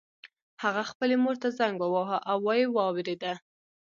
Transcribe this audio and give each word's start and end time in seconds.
هغه 0.63 0.83
خپلې 0.91 1.15
مور 1.23 1.35
ته 1.41 1.47
زنګ 1.59 1.75
وواهه 1.81 2.17
او 2.31 2.37
ويې 2.47 2.67
واورېده. 2.75 3.33